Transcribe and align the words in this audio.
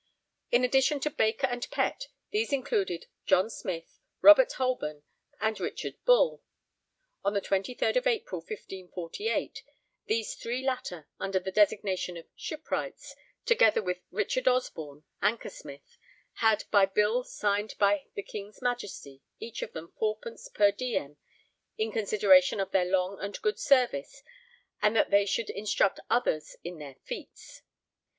'In 0.51 0.63
addition 0.63 0.99
to 1.01 1.11
Baker 1.11 1.45
and 1.45 1.69
Pett, 1.69 2.07
these 2.31 2.51
included 2.51 3.05
John 3.27 3.51
Smyth, 3.51 3.99
Robert 4.19 4.51
Holborn, 4.53 5.03
and 5.39 5.59
Richard 5.59 6.03
Bull. 6.05 6.41
On 7.23 7.33
the 7.35 7.39
23rd 7.39 8.07
April 8.07 8.39
1548 8.41 9.61
these 10.07 10.33
three 10.33 10.65
latter, 10.65 11.07
under 11.19 11.37
the 11.39 11.51
designation 11.51 12.17
of 12.17 12.25
'Shipwrights,' 12.35 13.15
together 13.45 13.83
with 13.83 14.01
Richard 14.09 14.47
Osborn, 14.47 15.03
anchor 15.21 15.51
smith, 15.51 15.99
'had 16.37 16.63
by 16.71 16.87
bill 16.87 17.23
signed 17.23 17.75
by 17.77 18.07
the 18.15 18.23
King's 18.23 18.59
Majesty 18.59 19.21
each 19.39 19.61
of 19.61 19.73
them 19.73 19.93
4_d._ 20.01 20.51
per 20.55 20.71
diem 20.71 21.17
in 21.77 21.91
consideration 21.91 22.59
of 22.59 22.71
their 22.71 22.85
long 22.85 23.19
and 23.21 23.39
good 23.43 23.59
service 23.59 24.23
and 24.81 24.95
that 24.95 25.11
they 25.11 25.27
should 25.27 25.51
instruct 25.51 25.99
others 26.09 26.55
in 26.63 26.79
their 26.79 26.95
feats.' 27.03 27.61